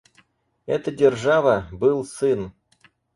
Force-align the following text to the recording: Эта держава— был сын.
Эта 0.65 0.89
держава— 0.91 1.67
был 1.71 2.03
сын. 2.05 2.53